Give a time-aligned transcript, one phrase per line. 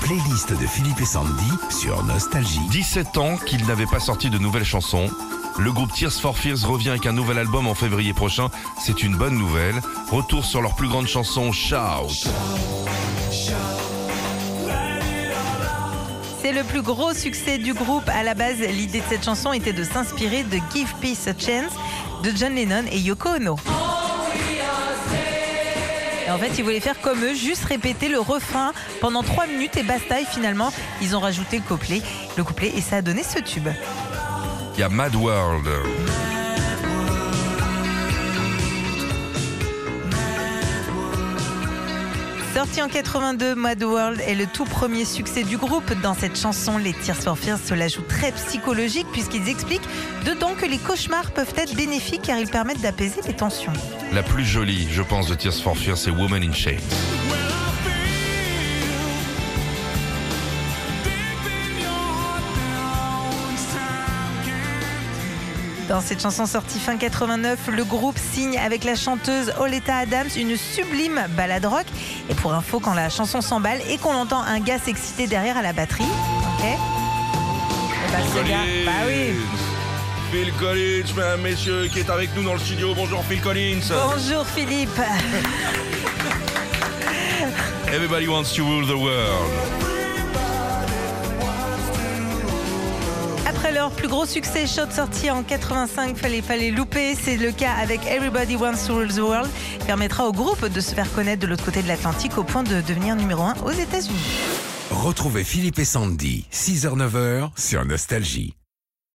[0.00, 2.60] playlist de Philippe et Sandy sur Nostalgie.
[2.70, 5.08] 17 ans qu'ils n'avaient pas sorti de nouvelles chansons.
[5.58, 8.48] Le groupe Tears for Fears revient avec un nouvel album en février prochain.
[8.80, 9.80] C'est une bonne nouvelle.
[10.10, 12.28] Retour sur leur plus grande chanson, Shout.
[16.42, 18.08] C'est le plus gros succès du groupe.
[18.08, 21.72] À la base, l'idée de cette chanson était de s'inspirer de Give Peace a Chance
[22.22, 23.56] de John Lennon et Yoko Ono.
[26.34, 29.84] En fait, ils voulaient faire comme eux, juste répéter le refrain pendant 3 minutes et
[29.84, 30.20] basta.
[30.20, 32.02] Et finalement, ils ont rajouté le couplet,
[32.36, 33.68] le couplet et ça a donné ce tube.
[34.74, 35.68] Il y a Mad World.
[42.54, 45.92] Sorti en 82, Mad World est le tout premier succès du groupe.
[46.02, 49.88] Dans cette chanson, les Tears for Fears se la jouent très psychologique puisqu'ils expliquent
[50.24, 53.72] dedans que les cauchemars peuvent être bénéfiques car ils permettent d'apaiser les tensions.
[54.12, 56.78] La plus jolie, je pense, de Tears for Fears, c'est Woman in Shades.
[65.88, 70.56] Dans cette chanson sortie fin 89, le groupe signe avec la chanteuse Oleta Adams une
[70.56, 71.84] sublime balade rock.
[72.30, 75.62] Et pour info, quand la chanson s'emballe et qu'on entend un gars s'exciter derrière à
[75.62, 76.64] la batterie, ok
[78.12, 79.34] bah, ce gars, bah oui.
[80.30, 82.94] Phil Collins, mesdames, messieurs, qui est avec nous dans le studio.
[82.94, 83.80] Bonjour Phil Collins.
[83.90, 85.00] Bonjour Philippe.
[87.92, 89.50] Everybody wants to rule the world.
[93.46, 97.14] Après leur plus gros succès, Shot sorti en 85, fallait, fallait louper.
[97.14, 99.48] C'est le cas avec Everybody Wants to Rule the World.
[99.86, 102.80] Permettra au groupe de se faire connaître de l'autre côté de l'Atlantique au point de
[102.80, 104.16] devenir numéro 1 aux États-Unis.
[104.90, 108.54] Retrouvez Philippe et Sandy, 6h-9h sur Nostalgie.